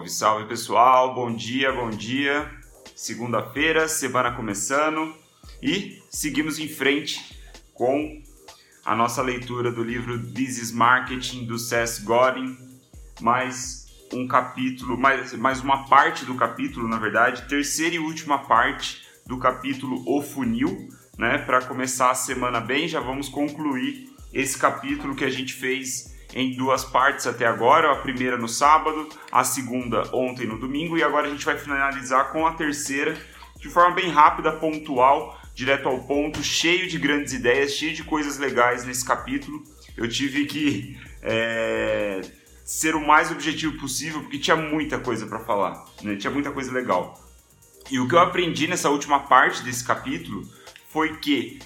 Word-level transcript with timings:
Salve, 0.00 0.08
salve 0.08 0.44
pessoal, 0.46 1.14
bom 1.14 1.34
dia, 1.34 1.72
bom 1.72 1.90
dia. 1.90 2.50
Segunda-feira, 2.94 3.88
semana 3.88 4.32
começando 4.32 5.14
e 5.62 6.02
seguimos 6.08 6.58
em 6.58 6.68
frente 6.68 7.36
com 7.74 8.22
a 8.84 8.94
nossa 8.94 9.20
leitura 9.20 9.70
do 9.70 9.82
livro 9.82 10.18
This 10.32 10.58
is 10.58 10.72
Marketing 10.72 11.44
do 11.44 11.58
Seth 11.58 12.02
Godin, 12.02 12.56
mais 13.20 13.86
um 14.12 14.26
capítulo, 14.26 14.96
mais, 14.96 15.34
mais 15.34 15.60
uma 15.60 15.86
parte 15.86 16.24
do 16.24 16.34
capítulo, 16.34 16.88
na 16.88 16.98
verdade, 16.98 17.46
terceira 17.48 17.96
e 17.96 17.98
última 17.98 18.38
parte 18.38 19.02
do 19.26 19.38
capítulo 19.38 20.02
O 20.06 20.22
Funil, 20.22 20.88
né? 21.18 21.38
Para 21.38 21.62
começar 21.62 22.10
a 22.10 22.14
semana 22.14 22.60
bem, 22.60 22.88
já 22.88 23.00
vamos 23.00 23.28
concluir 23.28 24.08
esse 24.32 24.56
capítulo 24.56 25.14
que 25.14 25.24
a 25.24 25.30
gente 25.30 25.52
fez 25.52 26.14
em 26.34 26.56
duas 26.56 26.84
partes 26.84 27.26
até 27.26 27.46
agora, 27.46 27.92
a 27.92 27.96
primeira 27.96 28.36
no 28.36 28.48
sábado, 28.48 29.08
a 29.30 29.42
segunda 29.44 30.02
ontem 30.14 30.46
no 30.46 30.58
domingo 30.58 30.96
e 30.96 31.02
agora 31.02 31.26
a 31.26 31.30
gente 31.30 31.44
vai 31.44 31.58
finalizar 31.58 32.32
com 32.32 32.46
a 32.46 32.52
terceira 32.52 33.16
de 33.56 33.68
forma 33.68 33.94
bem 33.94 34.10
rápida, 34.10 34.52
pontual, 34.52 35.38
direto 35.54 35.88
ao 35.88 35.98
ponto, 36.04 36.42
cheio 36.42 36.88
de 36.88 36.98
grandes 36.98 37.32
ideias, 37.32 37.72
cheio 37.72 37.94
de 37.94 38.02
coisas 38.02 38.38
legais 38.38 38.84
nesse 38.84 39.04
capítulo. 39.04 39.62
Eu 39.96 40.08
tive 40.08 40.46
que 40.46 40.98
é, 41.22 42.22
ser 42.64 42.94
o 42.94 43.06
mais 43.06 43.30
objetivo 43.30 43.78
possível 43.78 44.20
porque 44.20 44.38
tinha 44.38 44.56
muita 44.56 44.98
coisa 44.98 45.26
para 45.26 45.40
falar, 45.40 45.84
né? 46.02 46.16
tinha 46.16 46.30
muita 46.30 46.50
coisa 46.50 46.72
legal. 46.72 47.20
E 47.90 47.98
o 47.98 48.08
que 48.08 48.14
eu 48.14 48.20
aprendi 48.20 48.66
nessa 48.66 48.88
última 48.88 49.20
parte 49.20 49.62
desse 49.62 49.84
capítulo 49.84 50.48
foi 50.88 51.18
que 51.18 51.58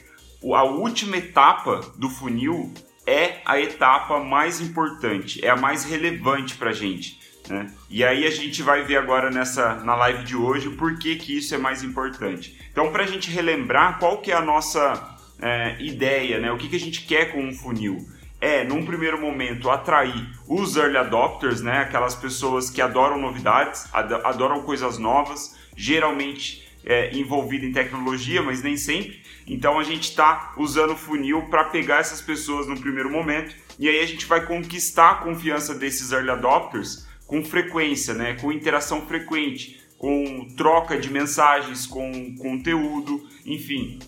a 0.52 0.64
última 0.64 1.16
etapa 1.16 1.80
do 1.96 2.10
funil 2.10 2.72
é 3.06 3.40
a 3.44 3.60
etapa 3.60 4.18
mais 4.20 4.60
importante, 4.60 5.44
é 5.44 5.50
a 5.50 5.56
mais 5.56 5.84
relevante 5.84 6.56
para 6.56 6.70
a 6.70 6.72
gente. 6.72 7.20
Né? 7.48 7.70
E 7.90 8.02
aí 8.02 8.26
a 8.26 8.30
gente 8.30 8.62
vai 8.62 8.82
ver 8.84 8.96
agora 8.96 9.30
nessa 9.30 9.74
na 9.76 9.94
live 9.94 10.24
de 10.24 10.34
hoje 10.34 10.70
por 10.70 10.98
que, 10.98 11.16
que 11.16 11.36
isso 11.36 11.54
é 11.54 11.58
mais 11.58 11.82
importante. 11.82 12.58
Então, 12.72 12.90
para 12.90 13.04
a 13.04 13.06
gente 13.06 13.30
relembrar 13.30 13.98
qual 13.98 14.18
que 14.18 14.32
é 14.32 14.34
a 14.34 14.40
nossa 14.40 15.16
é, 15.40 15.76
ideia, 15.80 16.38
né? 16.38 16.50
o 16.50 16.56
que, 16.56 16.68
que 16.68 16.76
a 16.76 16.80
gente 16.80 17.02
quer 17.02 17.32
com 17.32 17.40
um 17.40 17.52
funil, 17.52 17.98
é, 18.40 18.64
num 18.64 18.84
primeiro 18.84 19.20
momento, 19.20 19.70
atrair 19.70 20.28
os 20.48 20.76
early 20.76 20.96
adopters, 20.96 21.60
né? 21.60 21.80
aquelas 21.80 22.14
pessoas 22.14 22.70
que 22.70 22.80
adoram 22.80 23.18
novidades, 23.18 23.86
adoram 23.92 24.62
coisas 24.62 24.98
novas, 24.98 25.56
geralmente 25.76 26.63
é, 26.84 27.16
envolvido 27.16 27.64
em 27.64 27.72
tecnologia, 27.72 28.42
mas 28.42 28.62
nem 28.62 28.76
sempre. 28.76 29.22
Então 29.46 29.78
a 29.78 29.84
gente 29.84 30.10
está 30.10 30.54
usando 30.56 30.96
funil 30.96 31.42
para 31.48 31.64
pegar 31.64 31.98
essas 31.98 32.20
pessoas 32.20 32.66
no 32.66 32.78
primeiro 32.78 33.10
momento 33.10 33.54
e 33.78 33.88
aí 33.88 34.00
a 34.00 34.06
gente 34.06 34.26
vai 34.26 34.44
conquistar 34.46 35.10
a 35.10 35.14
confiança 35.16 35.74
desses 35.74 36.12
early 36.12 36.30
adopters 36.30 37.06
com 37.26 37.44
frequência, 37.44 38.14
né? 38.14 38.34
com 38.34 38.52
interação 38.52 39.06
frequente, 39.06 39.82
com 39.98 40.46
troca 40.56 40.98
de 40.98 41.10
mensagens, 41.10 41.86
com 41.86 42.34
conteúdo, 42.36 43.26
enfim. 43.44 43.98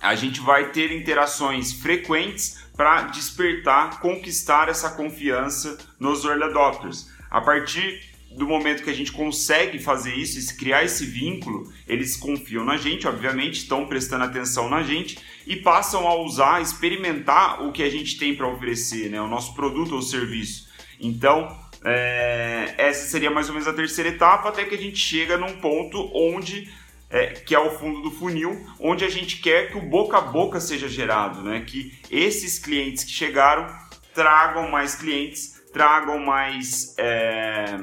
A 0.00 0.14
gente 0.14 0.40
vai 0.40 0.70
ter 0.70 0.92
interações 0.92 1.72
frequentes 1.72 2.64
para 2.76 3.02
despertar, 3.02 4.00
conquistar 4.00 4.68
essa 4.68 4.90
confiança 4.90 5.78
nos 5.98 6.24
early 6.24 6.44
adopters. 6.44 7.10
A 7.30 7.40
partir 7.40 8.15
do 8.30 8.46
momento 8.46 8.82
que 8.82 8.90
a 8.90 8.94
gente 8.94 9.12
consegue 9.12 9.78
fazer 9.78 10.14
isso, 10.14 10.56
criar 10.56 10.84
esse 10.84 11.06
vínculo, 11.06 11.72
eles 11.86 12.16
confiam 12.16 12.64
na 12.64 12.76
gente, 12.76 13.06
obviamente, 13.06 13.54
estão 13.54 13.86
prestando 13.86 14.24
atenção 14.24 14.68
na 14.68 14.82
gente 14.82 15.18
e 15.46 15.56
passam 15.56 16.06
a 16.06 16.14
usar, 16.16 16.60
experimentar 16.60 17.62
o 17.66 17.72
que 17.72 17.82
a 17.82 17.90
gente 17.90 18.18
tem 18.18 18.34
para 18.34 18.46
oferecer, 18.46 19.08
né? 19.08 19.20
o 19.20 19.28
nosso 19.28 19.54
produto 19.54 19.94
ou 19.94 20.02
serviço. 20.02 20.68
Então, 21.00 21.56
é, 21.84 22.74
essa 22.76 23.08
seria 23.08 23.30
mais 23.30 23.48
ou 23.48 23.54
menos 23.54 23.68
a 23.68 23.72
terceira 23.72 24.10
etapa, 24.10 24.48
até 24.48 24.64
que 24.64 24.74
a 24.74 24.78
gente 24.78 24.98
chega 24.98 25.38
num 25.38 25.60
ponto 25.60 26.10
onde, 26.14 26.68
é, 27.08 27.28
que 27.28 27.54
é 27.54 27.58
o 27.58 27.78
fundo 27.78 28.02
do 28.02 28.10
funil, 28.10 28.66
onde 28.78 29.04
a 29.04 29.08
gente 29.08 29.38
quer 29.38 29.70
que 29.70 29.78
o 29.78 29.82
boca 29.82 30.18
a 30.18 30.20
boca 30.20 30.60
seja 30.60 30.88
gerado, 30.88 31.42
né? 31.42 31.64
que 31.66 31.98
esses 32.10 32.58
clientes 32.58 33.04
que 33.04 33.12
chegaram 33.12 33.66
tragam 34.12 34.70
mais 34.70 34.94
clientes, 34.94 35.62
tragam 35.72 36.18
mais. 36.18 36.94
É, 36.98 37.78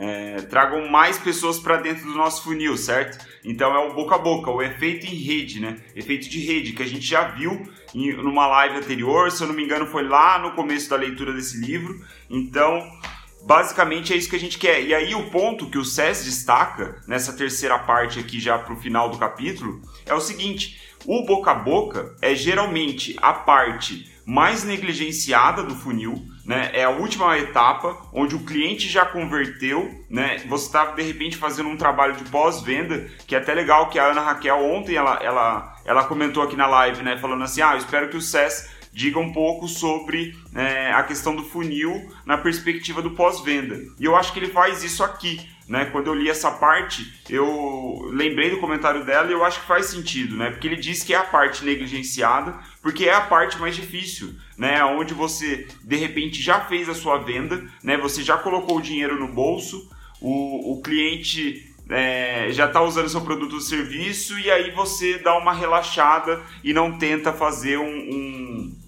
é, 0.00 0.40
tragam 0.40 0.88
mais 0.88 1.18
pessoas 1.18 1.58
para 1.58 1.76
dentro 1.76 2.06
do 2.06 2.14
nosso 2.14 2.42
funil, 2.42 2.74
certo? 2.74 3.22
Então 3.44 3.74
é 3.74 3.86
o 3.86 3.92
boca 3.92 4.14
a 4.14 4.18
boca, 4.18 4.50
o 4.50 4.62
efeito 4.62 5.04
em 5.04 5.14
rede, 5.14 5.60
né? 5.60 5.76
Efeito 5.94 6.26
de 6.26 6.40
rede, 6.40 6.72
que 6.72 6.82
a 6.82 6.86
gente 6.86 7.06
já 7.06 7.28
viu 7.28 7.70
em 7.94 8.10
numa 8.14 8.46
live 8.46 8.78
anterior, 8.78 9.30
se 9.30 9.42
eu 9.42 9.48
não 9.48 9.54
me 9.54 9.62
engano, 9.62 9.86
foi 9.86 10.02
lá 10.02 10.38
no 10.38 10.52
começo 10.52 10.88
da 10.88 10.96
leitura 10.96 11.34
desse 11.34 11.58
livro. 11.58 12.00
Então, 12.30 12.82
basicamente 13.44 14.14
é 14.14 14.16
isso 14.16 14.30
que 14.30 14.36
a 14.36 14.40
gente 14.40 14.58
quer. 14.58 14.82
E 14.82 14.94
aí 14.94 15.14
o 15.14 15.28
ponto 15.28 15.68
que 15.68 15.76
o 15.76 15.84
SES 15.84 16.24
destaca 16.24 17.02
nessa 17.06 17.34
terceira 17.34 17.78
parte 17.78 18.18
aqui 18.18 18.40
já 18.40 18.58
para 18.58 18.72
o 18.72 18.80
final 18.80 19.10
do 19.10 19.18
capítulo 19.18 19.82
é 20.06 20.14
o 20.14 20.20
seguinte: 20.20 20.80
o 21.04 21.26
boca 21.26 21.50
a 21.50 21.54
boca 21.54 22.16
é 22.22 22.34
geralmente 22.34 23.18
a 23.20 23.34
parte 23.34 24.10
mais 24.24 24.64
negligenciada 24.64 25.62
do 25.62 25.74
funil, 25.74 26.24
né? 26.50 26.68
É 26.72 26.82
a 26.82 26.90
última 26.90 27.38
etapa 27.38 27.96
onde 28.12 28.34
o 28.34 28.40
cliente 28.40 28.88
já 28.88 29.06
converteu, 29.06 29.88
né? 30.10 30.38
Você 30.48 30.66
está 30.66 30.86
de 30.86 31.00
repente 31.00 31.36
fazendo 31.36 31.68
um 31.68 31.76
trabalho 31.76 32.16
de 32.16 32.24
pós-venda, 32.24 33.08
que 33.24 33.36
é 33.36 33.38
até 33.38 33.54
legal 33.54 33.88
que 33.88 34.00
a 34.00 34.06
Ana 34.06 34.20
Raquel 34.20 34.58
ontem 34.58 34.96
ela, 34.96 35.16
ela, 35.22 35.76
ela 35.84 36.04
comentou 36.04 36.42
aqui 36.42 36.56
na 36.56 36.66
live, 36.66 37.04
né? 37.04 37.16
Falando 37.18 37.44
assim, 37.44 37.62
ah, 37.62 37.74
eu 37.74 37.78
espero 37.78 38.08
que 38.08 38.16
o 38.16 38.20
SES 38.20 38.68
diga 38.92 39.20
um 39.20 39.32
pouco 39.32 39.68
sobre 39.68 40.34
é, 40.52 40.90
a 40.90 41.04
questão 41.04 41.36
do 41.36 41.44
funil 41.44 42.12
na 42.26 42.36
perspectiva 42.36 43.00
do 43.00 43.12
pós-venda. 43.12 43.80
E 44.00 44.04
eu 44.04 44.16
acho 44.16 44.32
que 44.32 44.40
ele 44.40 44.48
faz 44.48 44.82
isso 44.82 45.04
aqui. 45.04 45.48
Né? 45.68 45.84
Quando 45.84 46.08
eu 46.08 46.14
li 46.14 46.28
essa 46.28 46.50
parte, 46.50 47.22
eu 47.28 48.08
lembrei 48.10 48.50
do 48.50 48.58
comentário 48.58 49.04
dela 49.04 49.28
e 49.28 49.32
eu 49.32 49.44
acho 49.44 49.60
que 49.60 49.66
faz 49.68 49.86
sentido, 49.86 50.36
né? 50.36 50.50
Porque 50.50 50.66
ele 50.66 50.74
diz 50.74 51.04
que 51.04 51.14
é 51.14 51.16
a 51.16 51.22
parte 51.22 51.64
negligenciada, 51.64 52.58
porque 52.82 53.06
é 53.06 53.14
a 53.14 53.20
parte 53.20 53.58
mais 53.58 53.76
difícil, 53.76 54.34
né? 54.56 54.82
Onde 54.84 55.12
você 55.12 55.66
de 55.82 55.96
repente 55.96 56.40
já 56.40 56.60
fez 56.60 56.88
a 56.88 56.94
sua 56.94 57.18
venda, 57.18 57.62
né? 57.82 57.96
Você 57.98 58.22
já 58.22 58.38
colocou 58.38 58.78
o 58.78 58.82
dinheiro 58.82 59.18
no 59.18 59.28
bolso, 59.28 59.90
o, 60.20 60.72
o 60.72 60.82
cliente 60.82 61.70
é, 61.90 62.48
já 62.52 62.66
está 62.66 62.80
usando 62.80 63.08
seu 63.08 63.20
produto 63.20 63.54
ou 63.54 63.60
serviço 63.60 64.38
e 64.38 64.50
aí 64.50 64.70
você 64.70 65.18
dá 65.18 65.36
uma 65.36 65.52
relaxada 65.52 66.40
e 66.62 66.72
não 66.72 66.98
tenta 66.98 67.32
fazer 67.32 67.78
um, 67.78 67.84
um, 67.84 68.78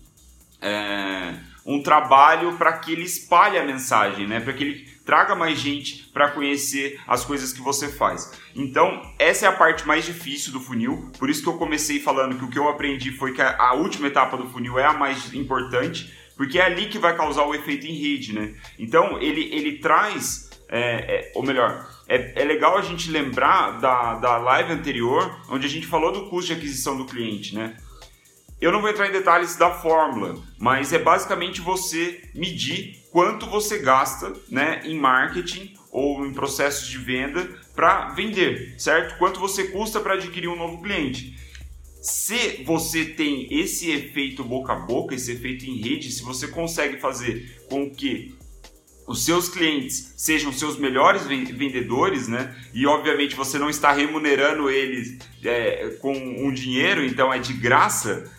é, 0.61 1.35
um 1.67 1.83
trabalho 1.83 2.57
para 2.57 2.73
que 2.75 2.93
ele 2.93 3.03
espalhe 3.03 3.59
a 3.59 3.65
mensagem, 3.65 4.27
né? 4.27 4.41
Para 4.41 4.53
que 4.53 4.65
ele 4.65 4.92
traga 5.05 5.35
mais 5.35 5.59
gente 5.59 6.05
para 6.13 6.31
conhecer 6.31 7.01
as 7.07 7.25
coisas 7.25 7.53
que 7.53 7.61
você 7.61 7.89
faz. 7.89 8.33
Então, 8.55 9.03
essa 9.19 9.47
é 9.47 9.49
a 9.49 9.53
parte 9.53 9.87
mais 9.87 10.05
difícil 10.05 10.53
do 10.53 10.61
funil, 10.61 11.11
por 11.19 11.29
isso 11.29 11.43
que 11.43 11.49
eu 11.49 11.59
comecei 11.59 12.01
falando 12.01 12.39
que 12.39 12.45
o 12.45 12.49
que 12.49 12.59
eu 12.59 12.69
aprendi 12.69 13.11
foi 13.13 13.33
que 13.33 13.43
a, 13.43 13.75
última 13.75 14.07
etapa 14.07 14.37
do 14.37 14.49
funil 14.49 14.79
é 14.79 14.85
a 14.85 14.93
mais 14.93 15.33
importante, 15.35 16.13
porque 16.37 16.59
é 16.59 16.65
ali 16.65 16.87
que 16.87 16.99
vai 16.99 17.17
causar 17.17 17.45
o 17.45 17.55
efeito 17.55 17.87
em 17.87 17.95
rede, 17.95 18.33
né? 18.33 18.55
Então, 18.79 19.21
ele, 19.21 19.53
ele 19.53 19.79
traz, 19.79 20.51
é, 20.69 20.81
é, 20.81 21.33
ou 21.35 21.43
melhor, 21.43 21.89
é, 22.09 22.43
é, 22.43 22.45
legal 22.45 22.77
a 22.77 22.83
gente 22.83 23.11
lembrar 23.11 23.81
da, 23.81 24.15
da 24.17 24.39
live 24.39 24.73
anterior, 24.73 25.41
onde 25.49 25.67
a 25.67 25.71
gente 25.71 25.87
falou 25.87 26.13
do 26.13 26.29
custo 26.29 26.53
de 26.53 26.59
aquisição 26.59 26.97
do 26.97 27.05
cliente, 27.05 27.55
né? 27.55 27.77
Eu 28.61 28.71
não 28.71 28.81
vou 28.81 28.89
entrar 28.89 29.09
em 29.09 29.13
detalhes 29.13 29.57
da 29.57 29.73
fórmula, 29.73 30.41
mas 30.57 30.93
é 30.93 30.99
basicamente 30.99 31.61
você 31.61 32.23
medir 32.33 33.02
quanto 33.13 33.47
você 33.47 33.79
gasta 33.79 34.33
né, 34.49 34.81
em 34.85 34.99
marketing 34.99 35.75
ou 35.93 36.27
em 36.27 36.33
processos 36.33 36.89
de 36.89 36.97
venda 36.97 37.47
para 37.77 38.09
vender, 38.09 38.75
certo? 38.79 39.19
Quanto 39.19 39.39
você 39.39 39.65
custa 39.65 40.01
para 40.01 40.15
adquirir 40.15 40.49
um 40.49 40.57
novo 40.57 40.83
cliente. 40.83 41.37
Se 42.01 42.65
você 42.65 43.05
tem 43.05 43.47
esse 43.51 43.91
efeito 43.91 44.43
boca 44.43 44.73
a 44.73 44.77
boca, 44.77 45.15
esse 45.15 45.31
efeito 45.31 45.67
em 45.67 45.77
rede, 45.77 46.11
se 46.11 46.23
você 46.23 46.49
consegue 46.49 46.99
fazer 46.99 47.63
com 47.69 47.89
que 47.89 48.35
os 49.07 49.25
seus 49.25 49.49
clientes 49.49 50.15
sejam 50.17 50.53
seus 50.53 50.79
melhores 50.79 51.27
vendedores, 51.27 52.27
né? 52.27 52.57
E 52.73 52.87
obviamente 52.87 53.37
você 53.37 53.59
não 53.59 53.69
está 53.69 53.93
remunerando 53.93 54.71
eles 54.71 55.19
é, 55.45 55.97
com 56.01 56.13
um 56.13 56.53
dinheiro, 56.53 57.05
então 57.05 57.33
é 57.33 57.39
de 57.39 57.53
graça 57.53 58.31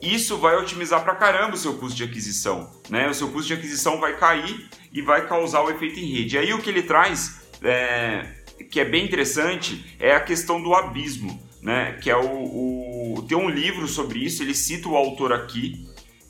isso 0.00 0.38
vai 0.38 0.56
otimizar 0.56 1.04
pra 1.04 1.14
caramba 1.14 1.54
o 1.54 1.58
seu 1.58 1.74
custo 1.74 1.96
de 1.96 2.04
aquisição, 2.04 2.70
né? 2.88 3.08
O 3.08 3.14
seu 3.14 3.28
custo 3.28 3.48
de 3.48 3.54
aquisição 3.54 4.00
vai 4.00 4.16
cair 4.16 4.68
e 4.92 5.02
vai 5.02 5.26
causar 5.26 5.62
o 5.62 5.70
efeito 5.70 5.98
em 5.98 6.06
rede. 6.06 6.38
Aí 6.38 6.52
o 6.52 6.60
que 6.60 6.70
ele 6.70 6.82
traz, 6.82 7.40
é, 7.62 8.26
que 8.70 8.80
é 8.80 8.84
bem 8.84 9.04
interessante, 9.04 9.96
é 9.98 10.14
a 10.14 10.20
questão 10.20 10.62
do 10.62 10.74
abismo, 10.74 11.40
né? 11.62 11.98
Que 12.02 12.10
é 12.10 12.16
o, 12.16 12.24
o 12.24 13.22
tem 13.28 13.36
um 13.36 13.48
livro 13.48 13.86
sobre 13.86 14.18
isso, 14.18 14.42
ele 14.42 14.54
cita 14.54 14.88
o 14.88 14.96
autor 14.96 15.32
aqui, 15.32 15.88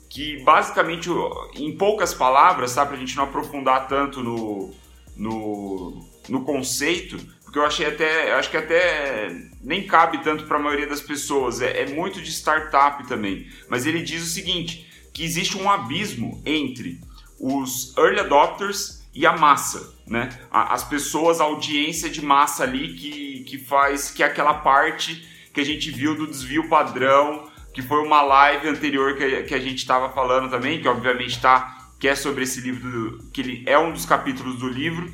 que 0.09 0.43
basicamente, 0.43 1.09
em 1.55 1.75
poucas 1.75 2.13
palavras, 2.13 2.75
tá? 2.75 2.85
Pra 2.85 2.97
gente 2.97 3.15
não 3.15 3.23
aprofundar 3.23 3.87
tanto 3.87 4.21
no, 4.21 4.71
no, 5.15 6.05
no 6.27 6.43
conceito, 6.43 7.17
porque 7.51 7.59
eu 7.59 7.65
achei 7.65 7.85
até, 7.85 8.31
acho 8.31 8.49
que 8.49 8.55
até 8.55 9.29
nem 9.61 9.85
cabe 9.85 10.19
tanto 10.19 10.45
para 10.45 10.55
a 10.55 10.61
maioria 10.61 10.87
das 10.87 11.01
pessoas, 11.01 11.61
é, 11.61 11.81
é 11.81 11.85
muito 11.85 12.21
de 12.21 12.31
startup 12.31 13.05
também. 13.05 13.45
Mas 13.67 13.85
ele 13.85 14.01
diz 14.01 14.23
o 14.23 14.29
seguinte, 14.29 14.89
que 15.13 15.21
existe 15.21 15.57
um 15.57 15.69
abismo 15.69 16.41
entre 16.45 17.01
os 17.37 17.93
early 17.97 18.21
adopters 18.21 19.05
e 19.13 19.25
a 19.25 19.35
massa, 19.35 19.93
né? 20.07 20.29
As 20.49 20.85
pessoas, 20.85 21.41
a 21.41 21.43
audiência 21.43 22.09
de 22.09 22.23
massa 22.23 22.63
ali 22.63 22.93
que, 22.93 23.43
que 23.43 23.57
faz, 23.57 24.09
que 24.09 24.23
é 24.23 24.27
aquela 24.27 24.53
parte 24.53 25.27
que 25.53 25.59
a 25.59 25.65
gente 25.65 25.91
viu 25.91 26.15
do 26.15 26.25
desvio 26.25 26.69
padrão, 26.69 27.51
que 27.73 27.81
foi 27.81 28.01
uma 28.01 28.21
live 28.21 28.69
anterior 28.69 29.17
que, 29.17 29.43
que 29.43 29.53
a 29.53 29.59
gente 29.59 29.79
estava 29.79 30.07
falando 30.13 30.49
também, 30.49 30.81
que 30.81 30.87
obviamente 30.87 31.31
está 31.31 31.89
que 31.99 32.07
é 32.07 32.15
sobre 32.15 32.43
esse 32.43 32.61
livro, 32.61 33.19
que 33.33 33.41
ele 33.41 33.63
é 33.67 33.77
um 33.77 33.91
dos 33.91 34.05
capítulos 34.05 34.55
do 34.55 34.69
livro. 34.69 35.13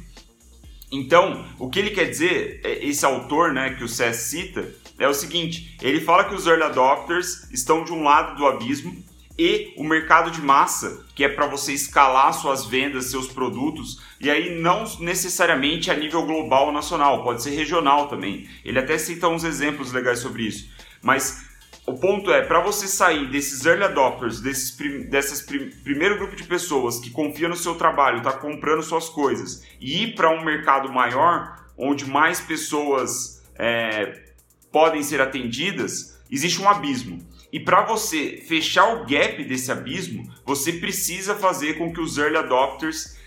Então, 0.92 1.45
o 1.60 1.69
que 1.69 1.80
ele 1.80 1.92
quer 1.92 2.06
dizer, 2.06 2.62
é, 2.63 2.86
esse 2.86 3.06
autor, 3.06 3.51
né, 3.54 3.72
que 3.72 3.84
o 3.84 3.89
Cés 3.89 4.18
cita, 4.18 4.74
é 4.98 5.07
o 5.07 5.13
seguinte: 5.13 5.78
ele 5.81 6.01
fala 6.01 6.24
que 6.24 6.36
os 6.36 6.48
early 6.48 6.63
adopters 6.63 7.50
estão 7.51 7.84
de 7.84 7.92
um 7.92 8.04
lado 8.04 8.38
do 8.38 8.45
abismo 8.45 8.95
e 9.38 9.74
o 9.78 9.84
mercado 9.84 10.31
de 10.31 10.42
massa, 10.42 11.06
que 11.13 11.24
é 11.24 11.30
para 11.30 11.45
você 11.45 11.72
escalar 11.72 12.34
suas 12.34 12.66
vendas, 12.66 13.06
seus 13.06 13.28
produtos, 13.28 14.01
e 14.19 14.31
aí 14.31 14.60
não 14.60 14.84
necessariamente 15.00 15.92
a 15.92 15.95
nível 15.95 16.25
global 16.25 16.68
ou 16.68 16.72
nacional, 16.72 17.24
pode 17.24 17.44
ser 17.44 17.51
regional 17.51 18.07
também. 18.07 18.50
Ele 18.66 18.80
até 18.80 18.98
cita 18.98 19.28
uns 19.28 19.44
exemplos 19.44 19.92
legais 19.92 20.19
sobre 20.19 20.44
isso. 20.44 20.68
Mas 21.04 21.46
o 21.88 21.94
ponto 21.94 22.30
é, 22.31 22.42
para 22.42 22.60
você 22.60 22.86
sair 22.86 23.30
desses 23.30 23.66
early 23.66 23.86
adopters, 23.86 24.42
desses 24.42 24.72
prim, 24.72 25.04
dessas 25.04 25.42
prim, 25.42 25.69
primeiro 25.86 26.18
grupo 26.18 26.36
de 26.36 26.44
pessoas 26.44 27.00
que 27.00 27.10
confia 27.10 27.48
no 27.48 27.56
seu 27.56 27.75
trabalho, 27.75 28.18
está 28.18 28.34
comprando 28.34 28.84
suas 28.84 29.07
coisas, 29.07 29.63
e 29.80 30.04
ir 30.04 30.13
para 30.13 30.30
um 30.30 30.44
mercado 30.44 30.92
maior, 30.92 31.66
onde 31.78 32.06
mais 32.06 32.42
pessoas 32.42 33.42
é, 33.57 34.22
podem 34.69 35.01
ser 35.01 35.22
atendidas, 35.22 36.19
existe 36.30 36.62
um 36.62 36.68
abismo. 36.68 37.25
E 37.54 37.60
para 37.62 37.86
você 37.86 38.44
fechar 38.45 38.94
o 38.94 39.06
gap 39.06 39.42
desse 39.45 39.72
abismo, 39.72 40.30
você 40.45 40.74
precisa 40.74 41.36
fazer 41.36 41.78
com 41.78 41.94
que 41.94 42.01
os 42.01 42.18
early 42.18 42.36
adopters 42.36 43.18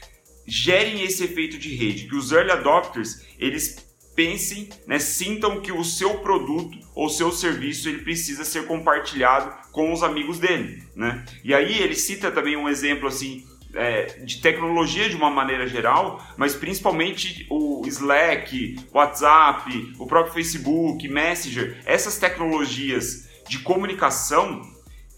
gerem 0.47 1.03
esse 1.03 1.25
efeito 1.25 1.56
de 1.56 1.75
rede, 1.75 2.06
que 2.06 2.15
os 2.15 2.31
early 2.31 2.51
adopters 2.51 3.25
eles 3.39 3.90
pensem, 4.20 4.69
né, 4.87 4.99
sintam 4.99 5.62
que 5.62 5.72
o 5.72 5.82
seu 5.82 6.19
produto 6.19 6.78
ou 6.94 7.08
seu 7.08 7.32
serviço 7.32 7.88
ele 7.88 8.02
precisa 8.02 8.44
ser 8.44 8.67
compartilhado 8.67 9.50
com 9.72 9.94
os 9.94 10.02
amigos 10.02 10.38
dele, 10.38 10.82
né? 10.94 11.25
E 11.43 11.55
aí 11.55 11.81
ele 11.81 11.94
cita 11.94 12.31
também 12.31 12.55
um 12.55 12.69
exemplo 12.69 13.08
assim 13.08 13.46
é, 13.75 14.02
de 14.22 14.43
tecnologia 14.43 15.08
de 15.08 15.17
uma 15.17 15.31
maneira 15.31 15.67
geral, 15.67 16.22
mas 16.37 16.55
principalmente 16.55 17.46
o 17.49 17.82
Slack, 17.87 18.78
WhatsApp, 18.93 19.94
o 19.99 20.06
próprio 20.06 20.34
Facebook, 20.34 21.08
Messenger, 21.08 21.81
essas 21.87 22.19
tecnologias 22.19 23.26
de 23.49 23.61
comunicação, 23.61 24.61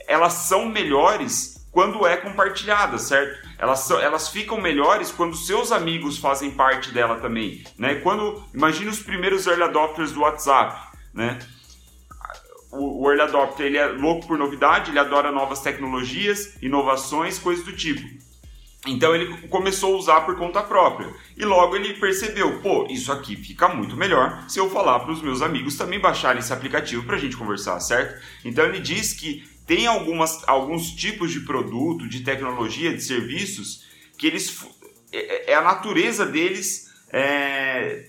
elas 0.06 0.34
são 0.34 0.68
melhores 0.68 1.51
quando 1.72 2.06
é 2.06 2.18
compartilhada, 2.18 2.98
certo? 2.98 3.48
Elas, 3.58 3.90
elas 3.90 4.28
ficam 4.28 4.60
melhores 4.60 5.10
quando 5.10 5.34
seus 5.34 5.72
amigos 5.72 6.18
fazem 6.18 6.50
parte 6.50 6.92
dela 6.92 7.18
também, 7.18 7.64
né? 7.78 7.94
Quando 7.96 8.44
imagina 8.52 8.90
os 8.90 9.02
primeiros 9.02 9.46
early 9.46 9.62
adopters 9.62 10.12
do 10.12 10.20
WhatsApp, 10.20 10.98
né? 11.14 11.38
O, 12.70 13.02
o 13.02 13.10
early 13.10 13.22
adopter 13.22 13.66
ele 13.66 13.78
é 13.78 13.86
louco 13.86 14.26
por 14.26 14.36
novidade, 14.36 14.90
ele 14.90 14.98
adora 14.98 15.32
novas 15.32 15.60
tecnologias, 15.60 16.56
inovações, 16.62 17.38
coisas 17.38 17.64
do 17.64 17.72
tipo. 17.72 18.06
Então 18.86 19.14
ele 19.14 19.46
começou 19.48 19.94
a 19.94 19.98
usar 19.98 20.20
por 20.22 20.36
conta 20.36 20.60
própria. 20.60 21.08
E 21.36 21.44
logo 21.44 21.76
ele 21.76 21.94
percebeu, 21.94 22.60
pô, 22.60 22.86
isso 22.90 23.12
aqui 23.12 23.36
fica 23.36 23.68
muito 23.68 23.96
melhor 23.96 24.44
se 24.48 24.58
eu 24.58 24.68
falar 24.68 25.00
para 25.00 25.12
os 25.12 25.22
meus 25.22 25.40
amigos 25.40 25.76
também 25.76 26.00
baixarem 26.00 26.40
esse 26.40 26.52
aplicativo 26.52 27.04
para 27.04 27.16
a 27.16 27.18
gente 27.18 27.36
conversar, 27.36 27.78
certo? 27.80 28.20
Então 28.44 28.64
ele 28.64 28.80
diz 28.80 29.12
que 29.12 29.51
tem 29.66 29.86
algumas, 29.86 30.46
alguns 30.48 30.90
tipos 30.92 31.32
de 31.32 31.40
produto, 31.40 32.08
de 32.08 32.20
tecnologia, 32.20 32.94
de 32.94 33.02
serviços 33.02 33.84
que 34.18 34.26
eles 34.26 34.64
é, 35.12 35.52
é 35.52 35.54
a 35.54 35.62
natureza 35.62 36.26
deles 36.26 36.90
é, 37.12 38.06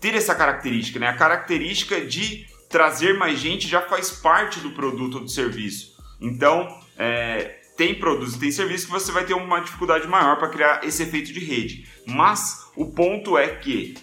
ter 0.00 0.14
essa 0.14 0.34
característica, 0.34 0.98
né? 0.98 1.08
A 1.08 1.16
característica 1.16 2.00
de 2.00 2.46
trazer 2.68 3.18
mais 3.18 3.38
gente 3.38 3.68
já 3.68 3.82
faz 3.82 4.10
parte 4.10 4.60
do 4.60 4.70
produto 4.70 5.14
ou 5.16 5.20
do 5.20 5.28
serviço. 5.28 5.96
Então, 6.20 6.80
é, 6.96 7.60
tem 7.76 7.94
produtos 7.94 8.36
tem 8.36 8.52
serviços 8.52 8.86
que 8.86 8.92
você 8.92 9.10
vai 9.10 9.24
ter 9.24 9.34
uma 9.34 9.60
dificuldade 9.60 10.06
maior 10.06 10.38
para 10.38 10.48
criar 10.48 10.84
esse 10.84 11.02
efeito 11.02 11.32
de 11.32 11.40
rede. 11.40 11.88
Mas 12.06 12.70
o 12.76 12.86
ponto 12.86 13.38
é 13.38 13.48
que 13.48 13.94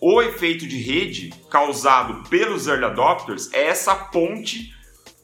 o 0.00 0.22
efeito 0.22 0.66
de 0.66 0.78
rede 0.78 1.32
causado 1.50 2.28
pelos 2.28 2.66
early 2.66 2.84
adopters 2.84 3.52
é 3.52 3.66
essa 3.66 3.94
ponte 3.94 4.74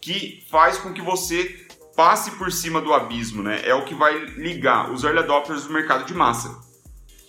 que 0.05 0.45
faz 0.51 0.77
com 0.77 0.93
que 0.93 1.01
você 1.01 1.67
passe 1.97 2.33
por 2.33 2.53
cima 2.53 2.79
do 2.79 2.93
abismo, 2.93 3.43
né? 3.43 3.63
É 3.65 3.75
o 3.75 3.87
que 3.87 3.95
vai 3.95 4.19
ligar 4.37 4.93
os 4.93 5.03
early 5.03 5.21
adopters 5.21 5.65
do 5.65 5.73
mercado 5.73 6.05
de 6.05 6.13
massa. 6.13 6.61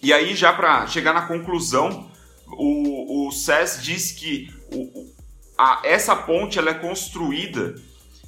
E 0.04 0.12
aí, 0.12 0.36
já 0.36 0.51
para 0.51 0.86
chegar 0.86 1.13
na 1.13 1.22
conclusão, 1.22 2.12
o, 2.48 3.27
o 3.27 3.31
SES 3.31 3.81
diz 3.81 4.12
que 4.12 4.54
o, 4.74 5.10
a, 5.57 5.83
essa 5.86 6.18
ponte 6.18 6.60
ela 6.60 6.72
é 6.72 6.74
construída 6.74 7.75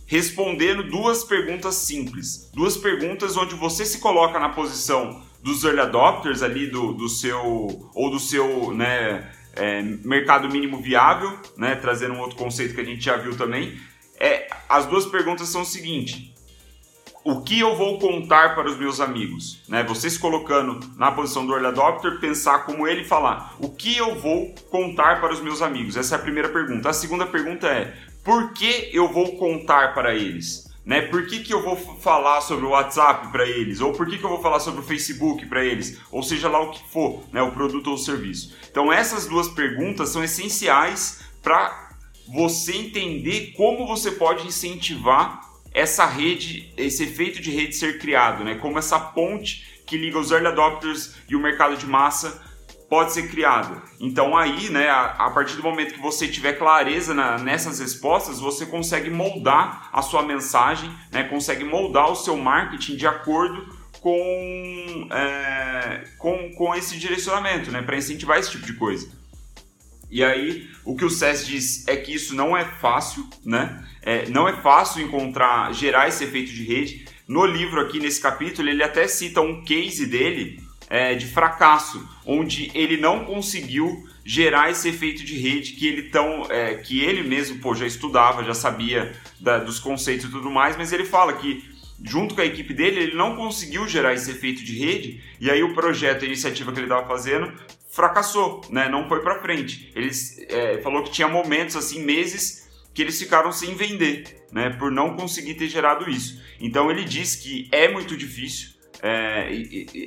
respondendo 0.06 0.82
duas 0.82 1.26
perguntas 1.26 1.76
simples. 1.76 2.50
Duas 2.54 2.78
perguntas 2.78 3.36
onde 3.36 3.54
você 3.54 3.86
se 3.86 4.00
coloca 4.00 4.40
na 4.40 4.48
posição 4.48 5.22
dos 5.44 5.66
early 5.66 5.82
adopters 5.82 6.42
ali 6.42 6.68
do, 6.68 6.94
do 6.94 7.10
seu 7.10 7.92
ou 7.94 8.10
do 8.10 8.18
seu 8.18 8.74
né, 8.74 9.30
é, 9.58 9.82
mercado 9.82 10.50
mínimo 10.50 10.82
viável, 10.82 11.38
né, 11.58 11.76
trazendo 11.76 12.14
um 12.14 12.22
outro 12.22 12.38
conceito 12.38 12.74
que 12.74 12.80
a 12.80 12.86
gente 12.86 13.04
já 13.04 13.18
viu 13.18 13.36
também. 13.36 13.78
É, 14.20 14.48
as 14.68 14.86
duas 14.86 15.06
perguntas 15.06 15.50
são 15.50 15.62
o 15.62 15.66
seguinte: 15.66 16.34
o 17.24 17.42
que 17.42 17.60
eu 17.60 17.76
vou 17.76 18.00
contar 18.00 18.56
para 18.56 18.70
os 18.70 18.78
meus 18.78 19.02
amigos? 19.02 19.62
Né? 19.68 19.84
Você 19.84 20.10
se 20.10 20.18
colocando 20.18 20.80
na 20.96 21.12
posição 21.12 21.46
do 21.46 21.52
early 21.52 21.68
adopter, 21.68 22.20
pensar 22.20 22.60
como 22.60 22.88
ele 22.88 23.04
falar, 23.04 23.54
o 23.60 23.70
que 23.70 23.98
eu 23.98 24.16
vou 24.16 24.56
contar 24.72 25.20
para 25.20 25.34
os 25.34 25.42
meus 25.42 25.62
amigos? 25.62 25.98
Essa 25.98 26.16
é 26.16 26.18
a 26.18 26.22
primeira 26.22 26.48
pergunta. 26.48 26.90
A 26.90 26.94
segunda 26.94 27.26
pergunta 27.26 27.68
é, 27.68 27.94
por 28.24 28.54
que 28.54 28.90
eu 28.94 29.12
vou 29.12 29.36
contar 29.38 29.94
para 29.94 30.16
eles? 30.16 30.68
Né? 30.86 31.02
Por 31.02 31.28
que, 31.28 31.42
que 31.42 31.54
eu 31.54 31.62
vou 31.62 31.76
falar 31.76 32.40
sobre 32.40 32.66
o 32.66 32.70
WhatsApp 32.70 33.28
para 33.28 33.46
eles? 33.46 33.82
Ou 33.82 33.92
por 33.92 34.08
que, 34.08 34.18
que 34.18 34.24
eu 34.24 34.30
vou 34.30 34.42
falar 34.42 34.62
sobre 34.62 34.80
o 34.80 34.84
Facebook 34.84 35.46
para 35.48 35.66
eles? 35.66 36.00
Ou 36.10 36.24
seja 36.24 36.48
lá 36.48 36.62
o 36.62 36.72
que 36.72 36.82
for, 36.90 37.26
né? 37.34 37.42
o 37.42 37.52
produto 37.52 37.88
ou 37.88 37.96
o 37.96 37.98
serviço. 37.98 38.56
Então 38.72 38.92
essas 38.92 39.26
duas 39.26 39.50
perguntas 39.50 40.08
são 40.08 40.24
essenciais 40.24 41.26
para 41.44 41.87
você 42.28 42.76
entender 42.76 43.54
como 43.56 43.88
você 43.88 44.12
pode 44.12 44.46
incentivar 44.48 45.42
essa 45.74 46.06
rede, 46.06 46.74
esse 46.76 47.04
efeito 47.04 47.42
de 47.42 47.52
rede 47.52 47.76
ser 47.76 48.00
criado, 48.00 48.44
né? 48.44 48.56
Como 48.56 48.80
essa 48.80 49.00
ponte 49.00 49.82
que 49.86 49.98
liga 49.98 50.20
os 50.20 50.32
early 50.32 50.48
adopters 50.48 51.16
e 51.30 51.36
o 51.36 51.40
mercado 51.40 51.78
de 51.78 51.86
massa 51.86 52.42
pode 52.90 53.14
ser 53.14 53.30
criado. 53.30 53.82
Então 54.00 54.36
aí, 54.36 54.70
né, 54.70 54.90
a, 54.90 55.06
a, 55.26 55.30
partir 55.32 55.56
do 55.56 55.64
momento 55.64 55.94
que 55.94 56.02
você 56.02 56.28
tiver 56.28 56.54
clareza 56.54 57.14
na, 57.14 57.38
nessas 57.38 57.80
respostas, 57.80 58.40
você 58.40 58.66
consegue 58.66 59.10
moldar 59.10 59.90
a 59.92 60.02
sua 60.02 60.24
mensagem, 60.24 60.90
né, 61.12 61.24
consegue 61.24 61.64
moldar 61.64 62.10
o 62.10 62.16
seu 62.16 62.38
marketing 62.38 62.96
de 62.96 63.06
acordo 63.06 63.78
com, 64.00 65.08
é, 65.12 66.04
com, 66.18 66.52
com 66.54 66.76
esse 66.76 66.98
direcionamento, 66.98 67.72
né, 67.72 67.82
para 67.82 67.98
incentivar 67.98 68.40
esse 68.40 68.52
tipo 68.52 68.66
de 68.66 68.74
coisa. 68.74 69.10
E 70.10 70.24
aí, 70.24 70.70
o 70.86 70.96
que 70.96 71.04
o 71.04 71.10
SES 71.10 71.46
diz 71.46 71.88
é 71.88 71.96
que 71.98 72.14
isso 72.14 72.34
não 72.34 72.56
é 72.56 72.64
fácil, 72.64 73.28
né? 73.46 73.84
É, 74.02 74.30
não 74.30 74.48
é 74.48 74.54
fácil 74.62 75.02
encontrar, 75.02 75.74
gerar 75.74 76.08
esse 76.08 76.24
efeito 76.24 76.52
de 76.52 76.64
rede. 76.64 77.06
No 77.28 77.46
livro 77.46 77.82
aqui, 77.82 78.00
nesse 78.00 78.22
capítulo, 78.22 78.70
ele 78.70 78.82
até 78.82 79.08
cita 79.08 79.42
um 79.42 79.64
case 79.64 80.06
dele 80.06 80.66
é, 80.90 81.14
de 81.16 81.26
fracasso, 81.26 82.08
onde 82.26 82.72
ele 82.74 82.98
não 82.98 83.26
conseguiu 83.26 84.08
gerar 84.24 84.70
esse 84.70 84.90
efeito 84.90 85.24
de 85.24 85.38
rede 85.38 85.74
que 85.74 85.88
ele 85.88 86.04
tão 86.04 86.46
é, 86.50 86.76
que 86.76 87.02
ele 87.02 87.24
mesmo 87.24 87.60
pô, 87.60 87.74
já 87.74 87.86
estudava, 87.86 88.44
já 88.44 88.54
sabia 88.54 89.14
da, 89.40 89.58
dos 89.58 89.80
conceitos 89.80 90.26
e 90.26 90.32
tudo 90.32 90.50
mais, 90.50 90.78
mas 90.78 90.92
ele 90.92 91.06
fala 91.06 91.34
que 91.34 91.64
junto 92.04 92.36
com 92.36 92.42
a 92.42 92.46
equipe 92.46 92.74
dele 92.74 93.00
ele 93.00 93.16
não 93.16 93.36
conseguiu 93.36 93.88
gerar 93.88 94.14
esse 94.14 94.30
efeito 94.30 94.64
de 94.64 94.78
rede 94.78 95.22
e 95.40 95.50
aí 95.50 95.64
o 95.64 95.74
projeto, 95.74 96.24
a 96.24 96.28
iniciativa 96.28 96.72
que 96.72 96.80
ele 96.80 96.86
estava 96.86 97.08
fazendo 97.08 97.52
fracassou, 97.90 98.62
né? 98.70 98.90
Não 98.90 99.08
foi 99.08 99.22
para 99.22 99.42
frente. 99.42 99.92
Ele 99.96 100.10
é, 100.50 100.82
falou 100.82 101.04
que 101.04 101.12
tinha 101.12 101.28
momentos 101.28 101.76
assim, 101.76 102.04
meses 102.04 102.68
que 102.94 103.02
eles 103.02 103.20
ficaram 103.20 103.52
sem 103.52 103.76
vender, 103.76 104.46
né? 104.52 104.72
Por 104.72 104.92
não 104.92 105.16
conseguir 105.16 105.56
ter 105.56 105.68
gerado 105.68 106.10
isso. 106.10 106.42
Então 106.60 106.90
ele 106.90 107.04
diz 107.04 107.36
que 107.36 107.70
é 107.72 107.88
muito 107.88 108.18
difícil 108.18 108.78
é, 109.02 109.50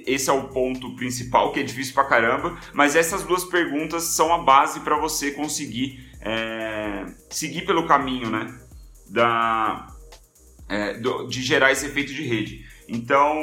esse 0.07 0.29
é 0.29 0.33
o 0.33 0.49
ponto 0.49 0.95
principal, 0.97 1.53
que 1.53 1.61
é 1.61 1.63
difícil 1.63 1.95
pra 1.95 2.05
caramba, 2.05 2.59
mas 2.73 2.97
essas 2.97 3.23
duas 3.23 3.45
perguntas 3.45 4.03
são 4.05 4.33
a 4.35 4.39
base 4.39 4.81
para 4.81 4.97
você 4.97 5.31
conseguir 5.31 6.11
é, 6.21 7.07
seguir 7.31 7.65
pelo 7.65 7.87
caminho 7.87 8.29
né, 8.31 8.53
da, 9.09 9.87
é, 10.69 10.95
do, 10.95 11.27
de 11.27 11.43
gerar 11.43 11.73
esse 11.73 11.87
efeito 11.87 12.13
de 12.13 12.23
rede. 12.23 12.67
Então, 12.93 13.37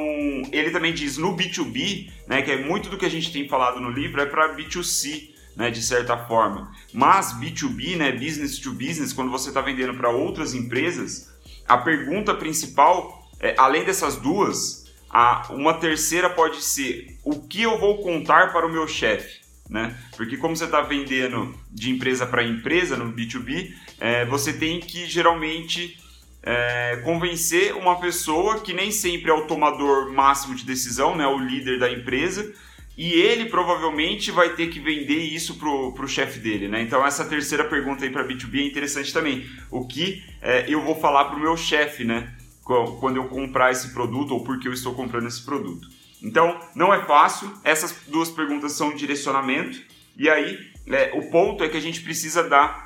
ele 0.51 0.71
também 0.71 0.93
diz 0.93 1.17
no 1.17 1.33
B2B, 1.33 2.11
né, 2.27 2.41
que 2.41 2.51
é 2.51 2.65
muito 2.65 2.89
do 2.89 2.97
que 2.97 3.05
a 3.05 3.09
gente 3.09 3.31
tem 3.31 3.47
falado 3.47 3.79
no 3.79 3.89
livro, 3.89 4.19
é 4.19 4.25
para 4.25 4.53
B2C, 4.53 5.29
né, 5.55 5.71
de 5.71 5.81
certa 5.81 6.17
forma. 6.17 6.69
Mas 6.93 7.31
B2B, 7.39 7.95
né, 7.95 8.11
business 8.11 8.59
to 8.59 8.73
business, 8.73 9.13
quando 9.13 9.31
você 9.31 9.47
está 9.47 9.61
vendendo 9.61 9.93
para 9.93 10.09
outras 10.09 10.53
empresas, 10.53 11.33
a 11.65 11.77
pergunta 11.77 12.33
principal, 12.35 13.25
é, 13.39 13.55
além 13.57 13.85
dessas 13.85 14.17
duas, 14.17 14.85
A, 15.09 15.47
uma 15.51 15.75
terceira 15.75 16.29
pode 16.29 16.61
ser 16.61 17.17
o 17.23 17.39
que 17.39 17.61
eu 17.61 17.79
vou 17.79 17.99
contar 18.03 18.51
para 18.51 18.67
o 18.67 18.69
meu 18.69 18.85
chefe. 18.85 19.39
Né? 19.69 19.97
Porque 20.17 20.35
como 20.35 20.57
você 20.57 20.65
está 20.65 20.81
vendendo 20.81 21.57
de 21.71 21.89
empresa 21.89 22.25
para 22.25 22.43
empresa 22.43 22.97
no 22.97 23.13
B2B, 23.13 23.71
é, 23.97 24.25
você 24.25 24.51
tem 24.51 24.81
que 24.81 25.05
geralmente 25.05 25.97
é, 26.43 27.01
convencer 27.03 27.75
uma 27.75 27.99
pessoa 27.99 28.59
que 28.59 28.73
nem 28.73 28.91
sempre 28.91 29.29
é 29.29 29.33
o 29.33 29.47
tomador 29.47 30.11
máximo 30.13 30.55
de 30.55 30.63
decisão, 30.65 31.15
né, 31.15 31.27
o 31.27 31.37
líder 31.37 31.79
da 31.79 31.91
empresa, 31.91 32.53
e 32.97 33.13
ele 33.13 33.45
provavelmente 33.45 34.31
vai 34.31 34.55
ter 34.55 34.67
que 34.67 34.79
vender 34.79 35.19
isso 35.19 35.55
pro, 35.55 35.91
pro 35.93 36.07
chefe 36.07 36.39
dele, 36.39 36.67
né? 36.67 36.81
Então 36.81 37.05
essa 37.05 37.23
terceira 37.23 37.63
pergunta 37.63 38.03
aí 38.03 38.09
para 38.09 38.27
B2B 38.27 38.59
é 38.59 38.65
interessante 38.65 39.13
também. 39.13 39.47
O 39.69 39.85
que 39.85 40.23
é, 40.41 40.65
eu 40.67 40.81
vou 40.81 40.95
falar 40.99 41.25
pro 41.25 41.39
meu 41.39 41.55
chefe, 41.55 42.03
né? 42.03 42.33
Quando 42.63 43.17
eu 43.17 43.25
comprar 43.25 43.71
esse 43.71 43.93
produto 43.93 44.31
ou 44.31 44.43
porque 44.43 44.67
eu 44.67 44.73
estou 44.73 44.95
comprando 44.95 45.27
esse 45.27 45.45
produto. 45.45 45.87
Então 46.23 46.59
não 46.75 46.91
é 46.91 47.05
fácil. 47.05 47.53
Essas 47.63 47.95
duas 48.07 48.31
perguntas 48.31 48.71
são 48.71 48.95
direcionamento. 48.95 49.79
E 50.17 50.27
aí 50.27 50.57
é, 50.87 51.11
o 51.13 51.29
ponto 51.29 51.63
é 51.63 51.69
que 51.69 51.77
a 51.77 51.81
gente 51.81 52.01
precisa 52.01 52.49
dar 52.49 52.83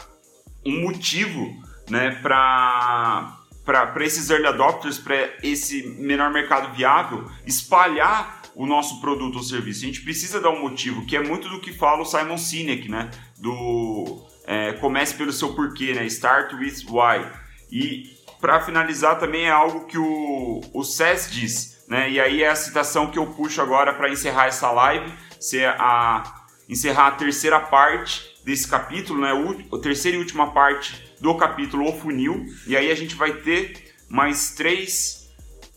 um 0.66 0.82
motivo, 0.82 1.56
né? 1.90 2.20
Para 2.22 3.41
para 3.72 4.06
esses 4.06 4.30
early 4.30 4.48
adopters, 4.48 4.98
para 4.98 5.34
esse 5.42 5.84
menor 5.98 6.32
mercado 6.32 6.76
viável, 6.76 7.30
espalhar 7.46 8.42
o 8.54 8.66
nosso 8.66 9.00
produto 9.00 9.36
ou 9.38 9.44
serviço. 9.44 9.84
A 9.84 9.88
gente 9.88 10.02
precisa 10.02 10.40
dar 10.40 10.50
um 10.50 10.62
motivo, 10.62 11.06
que 11.06 11.16
é 11.16 11.24
muito 11.24 11.48
do 11.48 11.60
que 11.60 11.72
fala 11.72 12.02
o 12.02 12.06
Simon 12.06 12.38
Sinek, 12.38 12.90
né? 12.90 13.10
Do 13.38 14.26
é, 14.46 14.74
comece 14.74 15.16
pelo 15.16 15.32
seu 15.32 15.54
porquê, 15.54 15.94
né? 15.94 16.06
Start 16.08 16.54
with 16.54 16.86
why. 16.90 17.26
E 17.72 18.18
para 18.42 18.60
finalizar 18.60 19.20
também 19.20 19.46
é 19.46 19.52
algo 19.52 19.86
que 19.86 19.98
o, 19.98 20.62
o 20.74 20.84
SES 20.84 21.32
diz, 21.32 21.86
né? 21.88 22.10
E 22.10 22.20
aí 22.20 22.44
é 22.44 22.50
a 22.50 22.56
citação 22.56 23.10
que 23.10 23.18
eu 23.18 23.28
puxo 23.28 23.62
agora 23.62 23.94
para 23.94 24.10
encerrar 24.10 24.48
essa 24.48 24.70
live, 24.72 25.12
ser 25.40 25.68
a 25.68 26.42
encerrar 26.68 27.08
a 27.08 27.12
terceira 27.12 27.60
parte 27.60 28.22
desse 28.44 28.68
capítulo, 28.68 29.22
né? 29.22 29.34
O, 29.34 29.76
a 29.76 29.80
terceira 29.80 30.18
e 30.18 30.20
última 30.20 30.52
parte 30.52 31.11
do 31.22 31.36
capítulo 31.36 31.88
O 31.88 31.98
Funil. 31.98 32.46
E 32.68 32.76
aí 32.76 32.92
a 32.92 32.96
gente 32.96 33.16
vai 33.16 33.32
ter 33.32 33.94
mais 34.10 34.52
três 34.56 35.30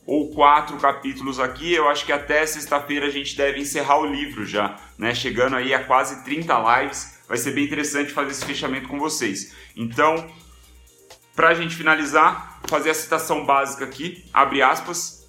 ou 0.07 0.31
quatro 0.31 0.77
capítulos 0.79 1.39
aqui. 1.39 1.73
Eu 1.73 1.89
acho 1.89 2.05
que 2.05 2.13
até 2.13 2.45
sexta-feira 2.47 3.07
a 3.07 3.11
gente 3.11 3.37
deve 3.37 3.61
encerrar 3.61 4.01
o 4.01 4.07
livro 4.07 4.45
já, 4.45 4.77
né? 4.99 5.15
Chegando 5.15 5.57
aí 5.57 5.73
a 5.73 5.85
quase 5.85 6.25
30 6.25 6.81
lives. 6.81 7.21
Vai 7.29 7.37
ser 7.37 7.53
bem 7.53 7.65
interessante 7.65 8.13
fazer 8.13 8.33
esse 8.33 8.45
fechamento 8.45 8.89
com 8.89 8.99
vocês. 8.99 9.55
Então, 9.77 10.29
para 11.35 11.49
a 11.49 11.55
gente 11.55 11.75
finalizar, 11.77 12.61
fazer 12.67 12.91
a 12.91 12.95
citação 12.95 13.45
básica 13.45 13.85
aqui, 13.85 14.25
abre 14.33 14.63
aspas. 14.63 15.25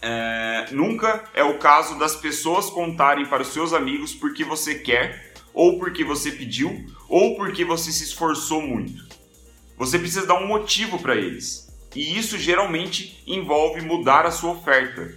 É, 0.00 0.66
nunca 0.70 1.24
é 1.34 1.42
o 1.42 1.58
caso 1.58 1.98
das 1.98 2.14
pessoas 2.14 2.70
contarem 2.70 3.26
para 3.26 3.42
os 3.42 3.48
seus 3.48 3.72
amigos 3.72 4.14
porque 4.14 4.44
você 4.44 4.76
quer, 4.76 5.34
ou 5.52 5.78
porque 5.78 6.04
você 6.04 6.30
pediu, 6.30 6.86
ou 7.08 7.34
porque 7.36 7.64
você 7.64 7.90
se 7.90 8.04
esforçou 8.04 8.62
muito. 8.62 9.08
Você 9.78 9.98
precisa 9.98 10.26
dar 10.26 10.34
um 10.34 10.46
motivo 10.46 10.98
para 10.98 11.16
eles. 11.16 11.68
E 11.94 12.18
isso 12.18 12.36
geralmente 12.36 13.22
envolve 13.26 13.80
mudar 13.80 14.26
a 14.26 14.30
sua 14.30 14.50
oferta, 14.50 15.16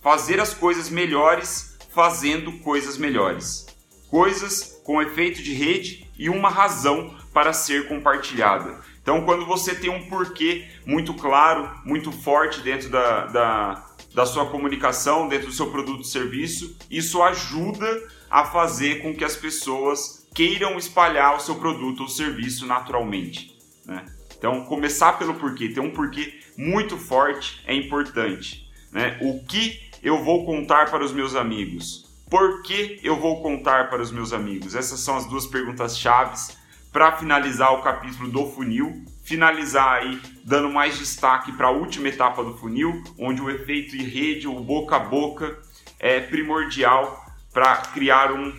fazer 0.00 0.38
as 0.38 0.54
coisas 0.54 0.88
melhores 0.88 1.74
fazendo 1.94 2.52
coisas 2.58 2.98
melhores, 2.98 3.66
coisas 4.10 4.80
com 4.84 5.00
efeito 5.00 5.40
de 5.40 5.54
rede 5.54 6.10
e 6.18 6.28
uma 6.28 6.50
razão 6.50 7.14
para 7.32 7.52
ser 7.52 7.86
compartilhada. 7.86 8.80
Então, 9.00 9.24
quando 9.24 9.46
você 9.46 9.74
tem 9.74 9.90
um 9.90 10.08
porquê 10.08 10.66
muito 10.84 11.14
claro, 11.14 11.70
muito 11.84 12.10
forte 12.10 12.60
dentro 12.60 12.88
da, 12.88 13.26
da, 13.26 13.86
da 14.12 14.26
sua 14.26 14.46
comunicação, 14.46 15.28
dentro 15.28 15.46
do 15.46 15.52
seu 15.52 15.70
produto 15.70 15.98
ou 15.98 16.04
serviço, 16.04 16.76
isso 16.90 17.22
ajuda 17.22 18.02
a 18.28 18.44
fazer 18.44 19.02
com 19.02 19.14
que 19.14 19.24
as 19.24 19.36
pessoas 19.36 20.26
queiram 20.34 20.76
espalhar 20.76 21.36
o 21.36 21.40
seu 21.40 21.54
produto 21.54 22.00
ou 22.00 22.08
serviço 22.08 22.66
naturalmente. 22.66 23.53
Né? 23.86 24.04
Então, 24.36 24.64
começar 24.64 25.14
pelo 25.14 25.34
porquê, 25.34 25.68
ter 25.68 25.80
um 25.80 25.90
porquê 25.90 26.40
muito 26.56 26.96
forte 26.96 27.62
é 27.66 27.74
importante. 27.74 28.70
Né? 28.92 29.18
O 29.20 29.44
que 29.44 29.80
eu 30.02 30.22
vou 30.22 30.44
contar 30.44 30.90
para 30.90 31.04
os 31.04 31.12
meus 31.12 31.34
amigos? 31.34 32.04
Por 32.28 32.62
que 32.62 33.00
eu 33.02 33.18
vou 33.18 33.42
contar 33.42 33.88
para 33.88 34.02
os 34.02 34.10
meus 34.10 34.32
amigos? 34.32 34.74
Essas 34.74 35.00
são 35.00 35.16
as 35.16 35.26
duas 35.26 35.46
perguntas 35.46 35.98
chaves 35.98 36.56
para 36.92 37.12
finalizar 37.12 37.72
o 37.72 37.82
capítulo 37.82 38.30
do 38.30 38.46
funil. 38.50 39.04
Finalizar 39.24 39.94
aí 39.94 40.20
dando 40.44 40.68
mais 40.68 40.98
destaque 40.98 41.52
para 41.52 41.68
a 41.68 41.70
última 41.70 42.08
etapa 42.08 42.44
do 42.44 42.56
funil, 42.56 43.02
onde 43.18 43.40
o 43.40 43.50
efeito 43.50 43.96
de 43.96 44.04
rede, 44.04 44.46
o 44.46 44.60
boca 44.60 44.96
a 44.96 44.98
boca, 44.98 45.58
é 45.98 46.20
primordial 46.20 47.24
para 47.52 47.76
criar 47.78 48.32
um 48.32 48.52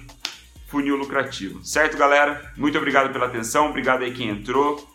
funil 0.68 0.96
lucrativo. 0.96 1.64
Certo, 1.64 1.98
galera? 1.98 2.52
Muito 2.58 2.78
obrigado 2.78 3.14
pela 3.14 3.28
atenção, 3.28 3.70
obrigado 3.70 4.04
aí 4.04 4.14
quem 4.14 4.30
entrou. 4.30 4.95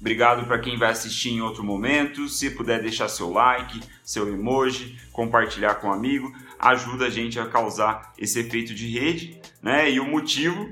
Obrigado 0.00 0.46
para 0.46 0.58
quem 0.58 0.78
vai 0.78 0.90
assistir 0.90 1.30
em 1.30 1.42
outro 1.42 1.62
momento. 1.62 2.26
Se 2.26 2.50
puder 2.50 2.80
deixar 2.80 3.08
seu 3.08 3.30
like, 3.30 3.80
seu 4.02 4.26
emoji, 4.26 4.98
compartilhar 5.12 5.74
com 5.74 5.88
um 5.88 5.92
amigo, 5.92 6.32
ajuda 6.58 7.06
a 7.06 7.10
gente 7.10 7.38
a 7.38 7.46
causar 7.46 8.12
esse 8.16 8.40
efeito 8.40 8.74
de 8.74 8.88
rede, 8.98 9.38
né? 9.62 9.90
E 9.90 10.00
o 10.00 10.06
motivo 10.06 10.70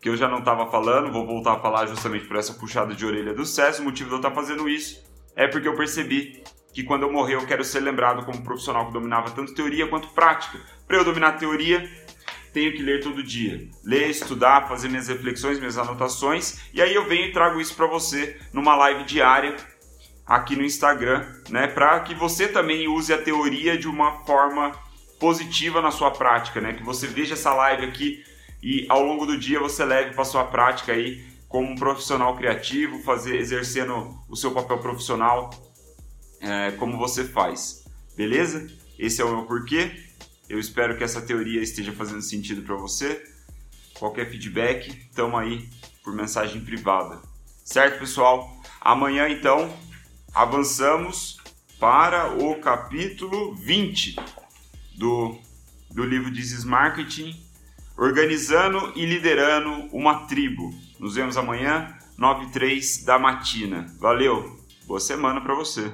que 0.00 0.08
eu 0.08 0.16
já 0.16 0.28
não 0.28 0.38
estava 0.38 0.70
falando, 0.70 1.12
vou 1.12 1.24
voltar 1.24 1.54
a 1.54 1.60
falar 1.60 1.86
justamente 1.86 2.26
por 2.26 2.36
essa 2.36 2.52
puxada 2.52 2.94
de 2.94 3.06
orelha 3.06 3.32
do 3.32 3.46
César. 3.46 3.80
O 3.80 3.84
motivo 3.84 4.08
de 4.08 4.14
eu 4.16 4.18
estar 4.18 4.30
tá 4.30 4.34
fazendo 4.34 4.68
isso 4.68 5.04
é 5.36 5.46
porque 5.46 5.68
eu 5.68 5.76
percebi 5.76 6.42
que 6.72 6.82
quando 6.82 7.02
eu 7.02 7.12
morrer 7.12 7.34
eu 7.34 7.46
quero 7.46 7.64
ser 7.64 7.80
lembrado 7.80 8.24
como 8.24 8.38
um 8.38 8.42
profissional 8.42 8.86
que 8.86 8.92
dominava 8.92 9.30
tanto 9.30 9.54
teoria 9.54 9.86
quanto 9.86 10.08
prática. 10.08 10.58
Para 10.86 10.96
eu 10.96 11.04
dominar 11.04 11.32
teoria, 11.32 11.88
tenho 12.52 12.72
que 12.72 12.82
ler 12.82 13.02
todo 13.02 13.22
dia. 13.22 13.68
Ler, 13.84 14.08
estudar, 14.08 14.68
fazer 14.68 14.88
minhas 14.88 15.08
reflexões, 15.08 15.58
minhas 15.58 15.78
anotações, 15.78 16.60
e 16.72 16.80
aí 16.80 16.94
eu 16.94 17.06
venho 17.06 17.26
e 17.26 17.32
trago 17.32 17.60
isso 17.60 17.74
para 17.74 17.86
você 17.86 18.38
numa 18.52 18.76
live 18.76 19.04
diária 19.04 19.56
aqui 20.26 20.54
no 20.54 20.62
Instagram, 20.62 21.26
né, 21.48 21.66
para 21.66 22.00
que 22.00 22.14
você 22.14 22.46
também 22.46 22.86
use 22.86 23.12
a 23.12 23.22
teoria 23.22 23.78
de 23.78 23.88
uma 23.88 24.24
forma 24.26 24.72
positiva 25.18 25.80
na 25.80 25.90
sua 25.90 26.10
prática, 26.10 26.60
né? 26.60 26.74
Que 26.74 26.82
você 26.82 27.06
veja 27.06 27.34
essa 27.34 27.52
live 27.54 27.86
aqui 27.86 28.24
e 28.62 28.86
ao 28.88 29.02
longo 29.02 29.26
do 29.26 29.38
dia 29.38 29.58
você 29.58 29.84
leve 29.84 30.14
para 30.14 30.24
sua 30.24 30.44
prática 30.44 30.92
aí 30.92 31.24
como 31.48 31.70
um 31.70 31.74
profissional 31.74 32.36
criativo, 32.36 33.02
fazer 33.02 33.36
exercendo 33.36 34.14
o 34.28 34.36
seu 34.36 34.52
papel 34.52 34.78
profissional 34.78 35.50
é, 36.40 36.72
como 36.72 36.96
você 36.98 37.24
faz, 37.24 37.84
beleza? 38.16 38.68
Esse 38.98 39.22
é 39.22 39.24
o 39.24 39.28
meu 39.28 39.42
porquê. 39.44 40.07
Eu 40.48 40.58
espero 40.58 40.96
que 40.96 41.04
essa 41.04 41.20
teoria 41.20 41.60
esteja 41.60 41.92
fazendo 41.92 42.22
sentido 42.22 42.62
para 42.62 42.74
você. 42.74 43.22
Qualquer 43.94 44.30
feedback, 44.30 44.94
tamo 45.14 45.36
aí 45.36 45.68
por 46.02 46.14
mensagem 46.14 46.64
privada. 46.64 47.20
Certo, 47.64 47.98
pessoal? 47.98 48.56
Amanhã 48.80 49.28
então 49.28 49.70
avançamos 50.34 51.36
para 51.78 52.32
o 52.32 52.54
capítulo 52.60 53.54
20 53.54 54.16
do, 54.96 55.38
do 55.90 56.04
livro 56.04 56.32
This 56.32 56.64
Marketing, 56.64 57.38
organizando 57.96 58.92
e 58.96 59.04
liderando 59.04 59.70
uma 59.94 60.26
tribo. 60.26 60.72
Nos 60.98 61.14
vemos 61.14 61.36
amanhã, 61.36 61.94
9 62.16 62.46
e 62.46 62.50
3 62.50 63.04
da 63.04 63.18
matina. 63.18 63.86
Valeu, 64.00 64.58
boa 64.86 65.00
semana 65.00 65.40
para 65.40 65.54
você. 65.54 65.92